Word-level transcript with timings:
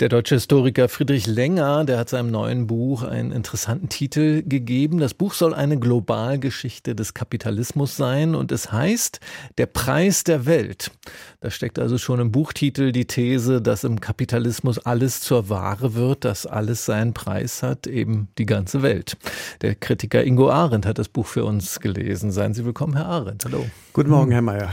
der 0.00 0.08
deutsche 0.08 0.36
Historiker 0.36 0.88
Friedrich 0.88 1.26
Länger, 1.26 1.84
der 1.84 1.98
hat 1.98 2.08
seinem 2.08 2.30
neuen 2.30 2.68
Buch 2.68 3.02
einen 3.02 3.32
interessanten 3.32 3.88
Titel 3.88 4.44
gegeben. 4.46 4.98
Das 4.98 5.12
Buch 5.12 5.34
soll 5.34 5.52
eine 5.52 5.76
Globalgeschichte 5.76 6.94
des 6.94 7.14
Kapitalismus 7.14 7.96
sein 7.96 8.36
und 8.36 8.52
es 8.52 8.70
heißt 8.70 9.18
Der 9.58 9.66
Preis 9.66 10.22
der 10.22 10.46
Welt. 10.46 10.92
Da 11.40 11.50
steckt 11.50 11.80
also 11.80 11.98
schon 11.98 12.20
im 12.20 12.30
Buchtitel 12.30 12.92
die 12.92 13.06
These, 13.06 13.60
dass 13.60 13.82
im 13.82 14.00
Kapitalismus 14.00 14.78
alles 14.78 15.20
zur 15.20 15.48
Ware 15.48 15.94
wird, 15.94 16.24
dass 16.24 16.46
alles 16.46 16.84
seinen 16.84 17.12
Preis 17.12 17.64
hat, 17.64 17.88
eben 17.88 18.28
die 18.38 18.46
ganze 18.46 18.82
Welt. 18.82 19.16
Der 19.62 19.74
Kritiker 19.74 20.22
Ingo 20.22 20.48
Arendt 20.48 20.86
hat 20.86 20.98
das 20.98 21.08
Buch 21.08 21.26
für 21.26 21.44
uns 21.44 21.80
gelesen. 21.80 22.30
Seien 22.30 22.54
Sie 22.54 22.64
willkommen, 22.64 22.94
Herr 22.94 23.06
Arendt. 23.06 23.44
Hallo. 23.44 23.66
Guten 23.94 24.10
Morgen, 24.10 24.30
Herr 24.30 24.42
Mayer. 24.42 24.70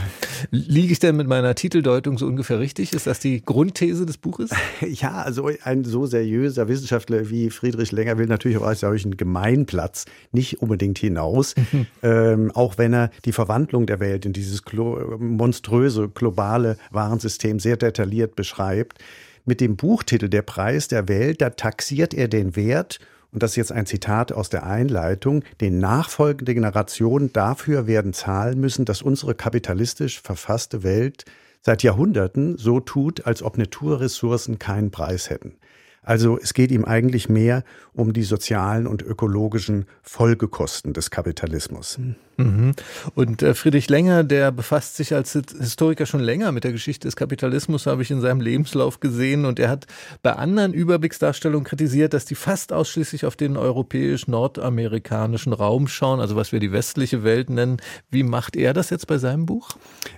Liege 0.52 0.92
ich 0.92 1.00
denn 1.00 1.16
mit 1.16 1.26
meiner 1.26 1.56
Titeldeutung 1.56 2.16
so 2.16 2.26
ungefähr 2.26 2.60
richtig? 2.60 2.92
Ist 2.92 3.08
das 3.08 3.18
die 3.18 3.44
Grundthese 3.44 4.06
des 4.06 4.18
Buches? 4.18 4.50
Ja, 5.16 5.22
also 5.22 5.48
ein 5.62 5.84
so 5.84 6.04
seriöser 6.04 6.68
Wissenschaftler 6.68 7.30
wie 7.30 7.48
Friedrich 7.48 7.90
Länger 7.90 8.18
will 8.18 8.26
natürlich 8.26 8.58
auch 8.58 8.66
aus 8.66 8.80
solchen 8.80 9.16
Gemeinplatz 9.16 10.04
nicht 10.30 10.60
unbedingt 10.60 10.98
hinaus, 10.98 11.54
mhm. 11.72 11.86
ähm, 12.02 12.50
auch 12.52 12.76
wenn 12.76 12.92
er 12.92 13.10
die 13.24 13.32
Verwandlung 13.32 13.86
der 13.86 13.98
Welt 13.98 14.26
in 14.26 14.34
dieses 14.34 14.62
monströse 15.18 16.10
globale 16.10 16.76
Warensystem 16.90 17.60
sehr 17.60 17.78
detailliert 17.78 18.36
beschreibt. 18.36 18.98
Mit 19.46 19.62
dem 19.62 19.76
Buchtitel 19.76 20.28
Der 20.28 20.42
Preis 20.42 20.88
der 20.88 21.08
Welt, 21.08 21.40
da 21.40 21.48
taxiert 21.48 22.12
er 22.12 22.28
den 22.28 22.54
Wert 22.54 22.98
und 23.32 23.42
das 23.42 23.52
ist 23.52 23.56
jetzt 23.56 23.72
ein 23.72 23.86
Zitat 23.86 24.32
aus 24.32 24.48
der 24.48 24.64
Einleitung, 24.64 25.44
den 25.60 25.78
nachfolgende 25.78 26.54
Generationen 26.54 27.32
dafür 27.32 27.86
werden 27.86 28.12
zahlen 28.12 28.60
müssen, 28.60 28.84
dass 28.84 29.02
unsere 29.02 29.34
kapitalistisch 29.34 30.20
verfasste 30.20 30.82
Welt 30.82 31.24
seit 31.62 31.82
Jahrhunderten 31.82 32.56
so 32.56 32.80
tut, 32.80 33.26
als 33.26 33.42
ob 33.42 33.58
Naturressourcen 33.58 34.58
keinen 34.58 34.90
Preis 34.90 35.30
hätten. 35.30 35.56
Also 36.02 36.38
es 36.38 36.54
geht 36.54 36.70
ihm 36.70 36.84
eigentlich 36.84 37.28
mehr 37.28 37.64
um 37.92 38.12
die 38.12 38.22
sozialen 38.22 38.86
und 38.86 39.02
ökologischen 39.02 39.86
Folgekosten 40.02 40.92
des 40.92 41.10
Kapitalismus. 41.10 41.98
Mhm. 42.36 42.72
Und 43.14 43.42
äh, 43.42 43.54
Friedrich 43.54 43.88
Länger, 43.88 44.24
der 44.24 44.52
befasst 44.52 44.96
sich 44.96 45.14
als 45.14 45.32
Historiker 45.32 46.06
schon 46.06 46.20
länger 46.20 46.52
mit 46.52 46.64
der 46.64 46.72
Geschichte 46.72 47.08
des 47.08 47.16
Kapitalismus, 47.16 47.86
habe 47.86 48.02
ich 48.02 48.10
in 48.10 48.20
seinem 48.20 48.40
Lebenslauf 48.40 49.00
gesehen. 49.00 49.44
Und 49.44 49.58
er 49.58 49.70
hat 49.70 49.86
bei 50.22 50.32
anderen 50.32 50.74
Überblicksdarstellungen 50.74 51.64
kritisiert, 51.64 52.12
dass 52.12 52.24
die 52.24 52.34
fast 52.34 52.72
ausschließlich 52.72 53.24
auf 53.24 53.36
den 53.36 53.56
europäisch-nordamerikanischen 53.56 55.52
Raum 55.52 55.88
schauen, 55.88 56.20
also 56.20 56.36
was 56.36 56.52
wir 56.52 56.60
die 56.60 56.72
westliche 56.72 57.24
Welt 57.24 57.48
nennen. 57.48 57.78
Wie 58.10 58.22
macht 58.22 58.56
er 58.56 58.74
das 58.74 58.90
jetzt 58.90 59.06
bei 59.06 59.18
seinem 59.18 59.46
Buch? 59.46 59.70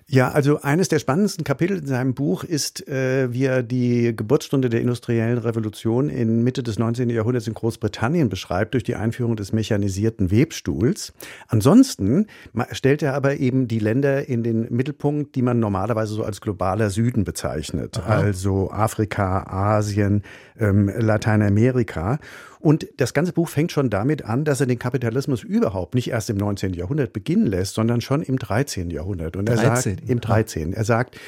Ja, 0.07 0.31
also 0.31 0.61
eines 0.63 0.89
der 0.89 0.99
spannendsten 0.99 1.45
Kapitel 1.45 1.79
in 1.79 1.87
seinem 1.87 2.15
Buch 2.15 2.43
ist, 2.43 2.89
äh, 2.89 3.33
wie 3.33 3.45
er 3.45 3.63
die 3.63 4.17
Geburtsstunde 4.17 4.71
der 4.71 4.81
industriellen 4.81 5.39
Revolution 5.39 6.09
in 6.09 6.43
Mitte 6.43 6.63
des 6.63 6.79
19. 6.79 7.11
Jahrhunderts 7.11 7.47
in 7.47 7.55
Großbritannien 7.55 8.29
beschreibt 8.29 8.75
durch 8.75 8.85
die 8.85 8.97
Einführung 8.97 9.37
des 9.37 9.53
mechanisierten 9.53 10.31
Webstuhls. 10.31 11.13
Ansonsten 11.49 12.08
Süden, 12.09 12.27
stellt 12.73 13.03
er 13.03 13.15
aber 13.15 13.37
eben 13.37 13.69
die 13.69 13.79
Länder 13.79 14.29
in 14.29 14.43
den 14.43 14.67
Mittelpunkt, 14.71 15.35
die 15.35 15.43
man 15.43 15.61
normalerweise 15.61 16.15
so 16.15 16.25
als 16.25 16.41
globaler 16.41 16.91
Süden 16.91 17.25
bezeichnet. 17.25 17.99
Aha. 17.99 18.17
Also 18.17 18.71
Afrika, 18.71 19.45
Asien, 19.49 20.23
ähm, 20.59 20.91
Lateinamerika. 20.97 22.19
Und 22.61 22.89
das 22.97 23.15
ganze 23.15 23.33
Buch 23.33 23.49
fängt 23.49 23.73
schon 23.73 23.91
damit 23.91 24.25
an, 24.25 24.45
dass 24.45 24.61
er 24.61 24.67
den 24.67 24.79
Kapitalismus 24.79 25.45
überhaupt 25.45 25.95
nicht 25.95 26.11
erst 26.11 26.31
im 26.31 26.37
19. 26.37 26.75
Jahrhundert 26.75 27.13
beginnen 27.13 27.47
lässt, 27.47 27.75
sondern 27.75 28.01
schon 28.01 28.23
im 28.23 28.39
13. 28.39 28.91
Jahrhundert. 28.91 29.37
Und 29.37 29.49
er 29.49 29.57
13. 29.57 29.97
sagt, 29.97 30.11
im 30.11 30.21
13. 30.21 30.73
Er 30.73 30.85
sagt, 30.85 31.19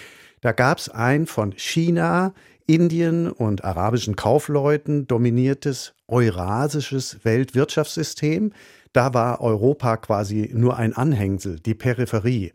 da 0.40 0.52
gab 0.52 0.78
es 0.78 0.88
ein 0.88 1.26
von 1.26 1.52
China, 1.56 2.32
Indien 2.66 3.30
und 3.30 3.64
arabischen 3.64 4.16
Kaufleuten 4.16 5.06
dominiertes 5.06 5.92
eurasisches 6.08 7.18
Weltwirtschaftssystem. 7.24 8.52
Da 8.92 9.14
war 9.14 9.40
Europa 9.40 9.96
quasi 9.96 10.50
nur 10.52 10.76
ein 10.76 10.94
Anhängsel, 10.94 11.60
die 11.60 11.74
Peripherie. 11.74 12.52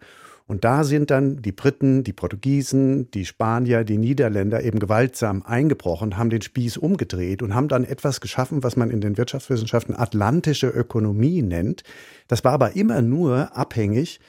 Und 0.47 0.63
da 0.63 0.83
sind 0.83 1.09
dann 1.09 1.41
die 1.41 1.51
Briten, 1.51 2.03
die 2.03 2.13
Portugiesen, 2.13 3.09
die 3.11 3.25
Spanier, 3.25 3.83
die 3.83 3.97
Niederländer 3.97 4.61
eben 4.61 4.77
gewaltsam 4.77 5.41
eingebrochen, 5.43 6.17
haben 6.17 6.29
den 6.29 6.43
Spieß 6.43 6.77
umgedreht 6.77 7.41
und 7.41 7.55
haben 7.55 7.67
dann 7.67 7.83
etwas 7.83 8.21
geschaffen, 8.21 8.63
was 8.63 8.75
man 8.75 8.91
in 8.91 9.01
den 9.01 9.17
Wirtschaftswissenschaften 9.17 9.95
atlantische 9.95 10.67
Ökonomie 10.67 11.41
nennt. 11.41 11.83
Das 12.27 12.43
war 12.43 12.51
aber 12.51 12.75
immer 12.75 13.01
nur 13.01 13.57
abhängig 13.57 14.19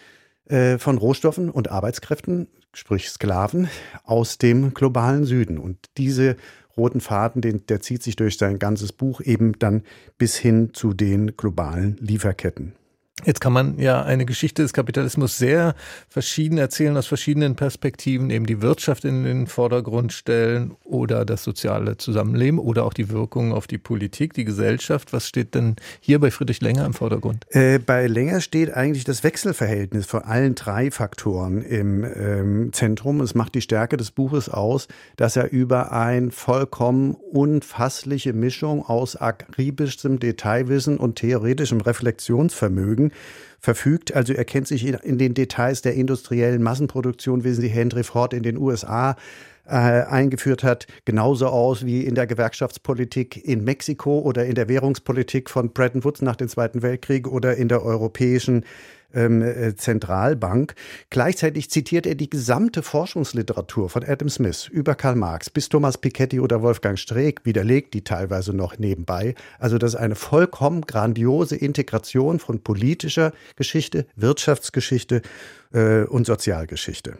äh, 0.48 0.78
von 0.78 0.96
Rohstoffen 0.96 1.50
und 1.50 1.70
Arbeitskräften, 1.70 2.48
sprich 2.76 3.08
Sklaven, 3.08 3.68
aus 4.04 4.38
dem 4.38 4.74
globalen 4.74 5.24
Süden. 5.24 5.58
Und 5.58 5.78
diese 5.96 6.36
roten 6.76 7.00
Faden, 7.00 7.40
den, 7.40 7.66
der 7.66 7.80
zieht 7.80 8.02
sich 8.02 8.16
durch 8.16 8.36
sein 8.36 8.58
ganzes 8.58 8.92
Buch 8.92 9.20
eben 9.22 9.58
dann 9.58 9.82
bis 10.18 10.36
hin 10.36 10.70
zu 10.74 10.92
den 10.92 11.36
globalen 11.36 11.96
Lieferketten. 12.00 12.74
Jetzt 13.26 13.40
kann 13.40 13.52
man 13.52 13.80
ja 13.80 14.04
eine 14.04 14.24
Geschichte 14.24 14.62
des 14.62 14.72
Kapitalismus 14.72 15.36
sehr 15.36 15.74
verschieden 16.08 16.58
erzählen, 16.58 16.96
aus 16.96 17.08
verschiedenen 17.08 17.56
Perspektiven, 17.56 18.30
eben 18.30 18.46
die 18.46 18.62
Wirtschaft 18.62 19.04
in 19.04 19.24
den 19.24 19.48
Vordergrund 19.48 20.12
stellen 20.12 20.76
oder 20.84 21.24
das 21.24 21.42
soziale 21.42 21.96
Zusammenleben 21.96 22.60
oder 22.60 22.84
auch 22.84 22.94
die 22.94 23.10
Wirkungen 23.10 23.52
auf 23.52 23.66
die 23.66 23.78
Politik, 23.78 24.32
die 24.34 24.44
Gesellschaft. 24.44 25.12
Was 25.12 25.26
steht 25.26 25.56
denn 25.56 25.74
hier 25.98 26.20
bei 26.20 26.30
Friedrich 26.30 26.60
Länger 26.60 26.86
im 26.86 26.94
Vordergrund? 26.94 27.44
Äh, 27.50 27.80
bei 27.80 28.06
Länger 28.06 28.40
steht 28.40 28.72
eigentlich 28.72 29.02
das 29.02 29.24
Wechselverhältnis 29.24 30.06
von 30.06 30.22
allen 30.22 30.54
drei 30.54 30.92
Faktoren 30.92 31.62
im 31.62 32.04
ähm, 32.04 32.72
Zentrum. 32.72 33.20
Es 33.20 33.34
macht 33.34 33.56
die 33.56 33.60
Stärke 33.60 33.96
des 33.96 34.12
Buches 34.12 34.48
aus, 34.48 34.86
dass 35.16 35.34
er 35.34 35.50
über 35.50 35.90
ein 35.90 36.30
vollkommen 36.30 37.16
unfassliche 37.32 38.32
Mischung 38.34 38.86
aus 38.86 39.16
akribischem 39.16 40.20
Detailwissen 40.20 40.96
und 40.96 41.16
theoretischem 41.16 41.80
Reflexionsvermögen 41.80 43.10
verfügt. 43.58 44.14
Also 44.14 44.32
er 44.32 44.44
kennt 44.44 44.68
sich 44.68 44.86
in 44.86 45.18
den 45.18 45.34
Details 45.34 45.82
der 45.82 45.94
industriellen 45.94 46.62
Massenproduktion, 46.62 47.44
wie 47.44 47.52
sie 47.52 47.68
Henry 47.68 48.04
Ford 48.04 48.32
in 48.32 48.42
den 48.42 48.56
USA 48.56 49.16
äh, 49.66 49.72
eingeführt 49.72 50.62
hat, 50.62 50.86
genauso 51.04 51.48
aus 51.48 51.84
wie 51.84 52.04
in 52.04 52.14
der 52.14 52.26
Gewerkschaftspolitik 52.26 53.44
in 53.44 53.64
Mexiko 53.64 54.20
oder 54.20 54.46
in 54.46 54.54
der 54.54 54.68
Währungspolitik 54.68 55.50
von 55.50 55.72
Bretton 55.72 56.04
Woods 56.04 56.22
nach 56.22 56.36
dem 56.36 56.48
Zweiten 56.48 56.82
Weltkrieg 56.82 57.26
oder 57.26 57.56
in 57.56 57.68
der 57.68 57.84
europäischen 57.84 58.64
ähm, 59.14 59.42
äh, 59.42 59.74
Zentralbank. 59.74 60.74
Gleichzeitig 61.10 61.70
zitiert 61.70 62.06
er 62.06 62.14
die 62.14 62.30
gesamte 62.30 62.82
Forschungsliteratur 62.82 63.88
von 63.88 64.04
Adam 64.04 64.28
Smith 64.28 64.68
über 64.68 64.94
Karl 64.94 65.16
Marx 65.16 65.50
bis 65.50 65.68
Thomas 65.68 65.98
Piketty 65.98 66.40
oder 66.40 66.62
Wolfgang 66.62 66.98
Streeck, 66.98 67.44
widerlegt 67.44 67.94
die 67.94 68.04
teilweise 68.04 68.52
noch 68.52 68.78
nebenbei. 68.78 69.34
Also 69.58 69.78
das 69.78 69.94
ist 69.94 70.00
eine 70.00 70.14
vollkommen 70.14 70.82
grandiose 70.82 71.56
Integration 71.56 72.38
von 72.38 72.62
politischer 72.62 73.32
Geschichte, 73.56 74.06
Wirtschaftsgeschichte 74.16 75.22
äh, 75.72 76.02
und 76.02 76.26
Sozialgeschichte. 76.26 77.16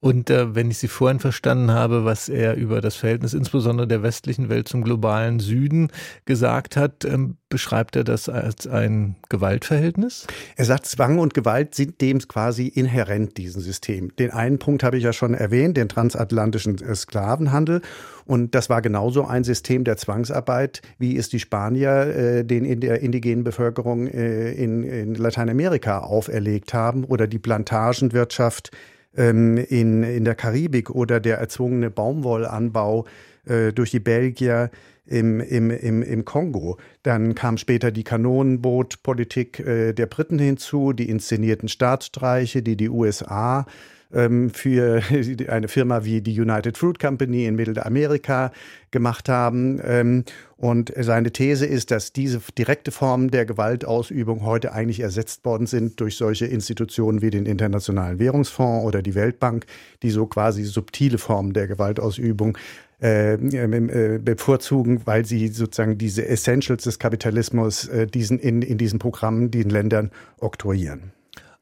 Und 0.00 0.30
äh, 0.30 0.54
wenn 0.54 0.70
ich 0.70 0.78
Sie 0.78 0.88
vorhin 0.88 1.20
verstanden 1.20 1.70
habe, 1.70 2.04
was 2.04 2.28
er 2.28 2.54
über 2.54 2.80
das 2.80 2.96
Verhältnis 2.96 3.34
insbesondere 3.34 3.86
der 3.86 4.02
westlichen 4.02 4.48
Welt 4.48 4.68
zum 4.68 4.84
globalen 4.84 5.40
Süden 5.40 5.88
gesagt 6.24 6.76
hat, 6.76 7.04
ähm, 7.04 7.36
beschreibt 7.48 7.94
er 7.94 8.02
das 8.02 8.28
als 8.28 8.66
ein 8.66 9.14
Gewaltverhältnis? 9.28 10.26
Er 10.56 10.64
sagt, 10.64 10.86
Zwang 10.86 11.20
und 11.20 11.34
Gewalt 11.34 11.74
sind 11.76 12.00
dem 12.00 12.18
quasi 12.18 12.66
inhärent, 12.66 13.36
diesem 13.36 13.62
System. 13.62 14.10
Den 14.16 14.32
einen 14.32 14.58
Punkt 14.58 14.82
habe 14.82 14.96
ich 14.96 15.04
ja 15.04 15.12
schon 15.12 15.34
erwähnt, 15.34 15.76
den 15.76 15.88
transatlantischen 15.88 16.82
äh, 16.82 16.94
Sklavenhandel. 16.96 17.80
Und 18.26 18.54
das 18.54 18.70
war 18.70 18.82
genauso 18.82 19.24
ein 19.24 19.44
System 19.44 19.84
der 19.84 19.96
Zwangsarbeit, 19.96 20.82
wie 20.98 21.16
es 21.16 21.28
die 21.28 21.38
Spanier 21.38 21.90
äh, 21.90 22.44
den 22.44 22.64
in 22.64 22.80
der 22.80 23.00
indigenen 23.02 23.44
Bevölkerung 23.44 24.08
äh, 24.08 24.52
in, 24.52 24.82
in 24.82 25.14
Lateinamerika 25.14 26.00
auferlegt 26.00 26.74
haben 26.74 27.04
oder 27.04 27.26
die 27.26 27.38
Plantagenwirtschaft 27.38 28.70
ähm, 29.16 29.56
in, 29.56 30.02
in 30.02 30.24
der 30.24 30.34
Karibik 30.34 30.90
oder 30.90 31.20
der 31.20 31.38
erzwungene 31.38 31.90
Baumwollanbau 31.90 33.06
äh, 33.46 33.72
durch 33.72 33.90
die 33.90 34.00
Belgier 34.00 34.70
im, 35.06 35.40
im, 35.40 35.70
im, 35.70 36.02
im 36.02 36.24
Kongo. 36.24 36.78
Dann 37.02 37.34
kam 37.34 37.58
später 37.58 37.90
die 37.90 38.04
Kanonenbootpolitik 38.04 39.60
äh, 39.60 39.92
der 39.92 40.06
Briten 40.06 40.38
hinzu, 40.38 40.92
die 40.92 41.08
inszenierten 41.08 41.68
Staatsstreiche, 41.68 42.62
die 42.62 42.76
die 42.76 42.88
USA 42.88 43.66
ähm, 44.14 44.50
für 44.50 45.02
eine 45.48 45.68
Firma 45.68 46.04
wie 46.04 46.20
die 46.20 46.40
United 46.40 46.78
Fruit 46.78 46.98
Company 46.98 47.46
in 47.46 47.56
Mittelamerika 47.56 48.52
gemacht 48.90 49.28
haben. 49.28 49.80
Ähm, 49.84 50.24
und 50.56 50.92
seine 50.96 51.30
These 51.32 51.66
ist, 51.66 51.90
dass 51.90 52.12
diese 52.12 52.40
direkte 52.56 52.90
Formen 52.90 53.30
der 53.30 53.44
Gewaltausübung 53.44 54.44
heute 54.44 54.72
eigentlich 54.72 55.00
ersetzt 55.00 55.44
worden 55.44 55.66
sind 55.66 56.00
durch 56.00 56.16
solche 56.16 56.46
Institutionen 56.46 57.20
wie 57.20 57.30
den 57.30 57.44
Internationalen 57.44 58.18
Währungsfonds 58.18 58.86
oder 58.86 59.02
die 59.02 59.14
Weltbank, 59.14 59.66
die 60.02 60.10
so 60.10 60.26
quasi 60.26 60.64
subtile 60.64 61.18
Formen 61.18 61.52
der 61.52 61.66
Gewaltausübung 61.66 62.56
äh, 63.02 63.34
äh, 63.34 64.18
bevorzugen, 64.18 65.02
weil 65.04 65.26
sie 65.26 65.48
sozusagen 65.48 65.98
diese 65.98 66.26
Essentials 66.26 66.84
des 66.84 66.98
Kapitalismus 66.98 67.88
äh, 67.88 68.06
diesen 68.06 68.38
in, 68.38 68.62
in 68.62 68.78
diesen 68.78 68.98
Programmen 68.98 69.50
den 69.50 69.68
Ländern 69.68 70.10
oktroyieren. 70.38 71.12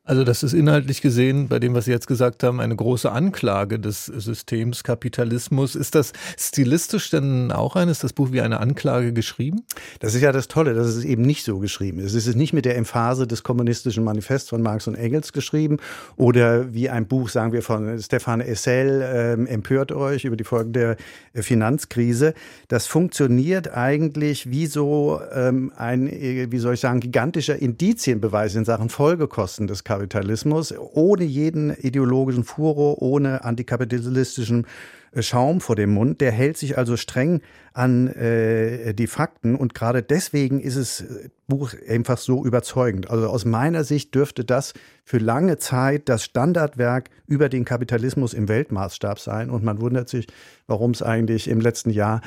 Also 0.05 0.25
das 0.25 0.43
ist 0.43 0.53
inhaltlich 0.53 1.01
gesehen, 1.01 1.47
bei 1.47 1.61
dem, 1.61 1.75
was 1.75 1.85
Sie 1.85 1.93
jetzt 1.93 2.09
gesagt 2.09 2.43
haben, 2.43 2.59
eine 2.59 2.75
große 2.75 3.13
Anklage 3.13 3.79
des 3.79 4.07
Systems 4.07 4.83
Kapitalismus. 4.83 5.77
Ist 5.77 5.95
das 5.95 6.13
stilistisch 6.37 7.09
denn 7.11 7.53
auch 7.53 7.77
ein, 7.77 7.89
ist 7.89 8.03
das 8.03 8.13
Buch 8.13 8.33
wie 8.33 8.41
eine 8.41 8.59
Anklage 8.59 9.13
geschrieben? 9.13 9.63
Das 10.01 10.17
ist 10.17 10.23
ja 10.23 10.33
das 10.33 10.49
Tolle, 10.49 10.75
dass 10.75 10.89
es 10.89 11.05
eben 11.05 11.23
nicht 11.23 11.45
so 11.45 11.61
geschrieben 11.61 12.01
ist. 12.01 12.15
Es 12.15 12.27
ist 12.27 12.35
nicht 12.35 12.53
mit 12.53 12.65
der 12.65 12.77
Emphase 12.77 13.29
des 13.29 13.45
kommunistischen 13.45 14.03
Manifests 14.03 14.51
von 14.51 14.61
Marx 14.61 14.89
und 14.89 14.97
Engels 14.97 15.33
geschrieben 15.33 15.77
oder 16.17 16.75
wie 16.75 16.91
ein 16.91 17.07
Buch, 17.07 17.29
sagen 17.29 17.53
wir, 17.53 17.63
von 17.63 17.97
Stefan 18.01 18.41
Essel, 18.41 19.05
ähm, 19.05 19.47
empört 19.47 19.93
euch 19.93 20.25
über 20.25 20.35
die 20.35 20.43
Folgen 20.43 20.73
der 20.73 20.97
äh, 21.33 21.43
Finanzkrise. 21.43 22.35
Das 22.67 22.89
funktioniert 22.89 23.73
eigentlich 23.73 24.51
wie 24.51 24.67
so 24.67 25.21
ähm, 25.33 25.73
ein, 25.77 26.09
äh, 26.09 26.51
wie 26.51 26.59
soll 26.59 26.75
ich 26.75 26.81
sagen, 26.81 26.99
gigantischer 26.99 27.55
Indizienbeweis 27.55 28.57
in 28.57 28.65
Sachen 28.65 28.89
Folgekosten 28.89 29.69
des 29.69 29.85
Kapitalismus, 29.85 29.92
ohne 29.99 31.25
jeden 31.25 31.71
ideologischen 31.71 32.45
Furor, 32.45 33.01
ohne 33.03 33.45
antikapitalistischen 33.45 34.67
äh, 35.13 35.23
Schaum 35.23 35.61
vor 35.61 35.77
dem 35.77 35.91
Mund. 35.91 36.21
Der 36.21 36.33
hält 36.33 36.57
sich 36.57 36.79
also 36.79 36.97
streng 36.97 37.41
an 37.73 38.09
äh, 38.09 38.95
die 38.95 39.07
Fakten 39.07 39.55
und 39.55 39.75
gerade 39.75 40.03
deswegen 40.03 40.61
ist 40.61 40.77
es 40.77 41.03
äh, 41.03 41.29
Buch 41.47 41.75
einfach 41.89 42.19
so 42.19 42.45
überzeugend. 42.45 43.11
Also 43.11 43.29
aus 43.29 43.45
meiner 43.45 43.85
Sicht 43.85 44.15
dürfte 44.15 44.45
das 44.45 44.75
für 45.05 45.19
lange 45.19 45.59
Zeit 45.59 46.09
das 46.09 46.25
Standardwerk 46.25 47.11
über 47.27 47.49
den 47.49 47.65
Kapitalismus 47.65 48.35
im 48.35 48.49
Weltmaßstab 48.49 49.19
sein 49.19 49.51
und 49.51 49.63
man 49.65 49.81
wundert 49.81 50.09
sich, 50.09 50.27
warum 50.67 50.93
es 50.93 51.03
eigentlich 51.03 51.49
im 51.49 51.61
letzten 51.61 51.91
Jahr 51.91 52.23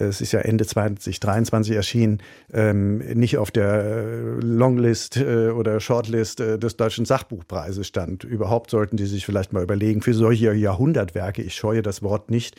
es 0.00 0.20
ist 0.20 0.32
ja 0.32 0.40
Ende 0.40 0.66
2023 0.66 1.74
erschienen, 1.74 2.18
ähm, 2.52 2.98
nicht 2.98 3.38
auf 3.38 3.50
der 3.50 3.84
äh, 3.84 4.20
Longlist 4.40 5.16
äh, 5.16 5.50
oder 5.50 5.80
Shortlist 5.80 6.40
äh, 6.40 6.58
des 6.58 6.76
Deutschen 6.76 7.04
Sachbuchpreises 7.04 7.86
stand. 7.86 8.24
Überhaupt 8.24 8.70
sollten 8.70 8.96
die 8.96 9.06
sich 9.06 9.26
vielleicht 9.26 9.52
mal 9.52 9.62
überlegen, 9.62 10.02
für 10.02 10.14
solche 10.14 10.52
Jahrhundertwerke, 10.52 11.42
ich 11.42 11.54
scheue 11.54 11.82
das 11.82 12.02
Wort 12.02 12.30
nicht, 12.30 12.56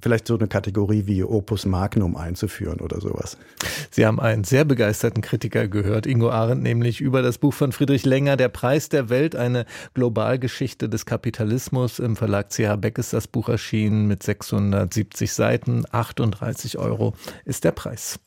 vielleicht 0.00 0.26
so 0.26 0.36
eine 0.36 0.48
Kategorie 0.48 1.06
wie 1.06 1.24
Opus 1.24 1.66
Magnum 1.66 2.16
einzuführen 2.16 2.80
oder 2.80 3.00
sowas. 3.00 3.36
Sie 3.90 4.06
haben 4.06 4.20
einen 4.20 4.44
sehr 4.44 4.64
begeisterten 4.64 5.22
Kritiker 5.22 5.68
gehört, 5.68 6.06
Ingo 6.06 6.30
Arendt, 6.30 6.62
nämlich 6.62 7.00
über 7.00 7.22
das 7.22 7.38
Buch 7.38 7.54
von 7.54 7.72
Friedrich 7.72 8.04
Länger, 8.04 8.36
Der 8.36 8.48
Preis 8.48 8.88
der 8.88 9.08
Welt, 9.08 9.36
eine 9.36 9.64
Globalgeschichte 9.94 10.88
des 10.88 11.06
Kapitalismus. 11.06 11.98
Im 11.98 12.16
Verlag 12.16 12.50
CH 12.50 12.76
Beck 12.76 12.98
ist 12.98 13.12
das 13.12 13.26
Buch 13.26 13.48
erschienen 13.48 14.06
mit 14.06 14.22
670 14.22 15.32
Seiten, 15.32 15.84
38 15.90 16.77
Euro 16.78 17.14
ist 17.44 17.64
der 17.64 17.72
Preis. 17.72 18.18